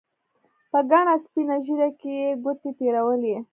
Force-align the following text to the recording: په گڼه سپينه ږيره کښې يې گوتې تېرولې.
په 0.71 0.79
گڼه 0.91 1.13
سپينه 1.23 1.55
ږيره 1.65 1.89
کښې 1.99 2.11
يې 2.21 2.29
گوتې 2.43 2.69
تېرولې. 2.79 3.35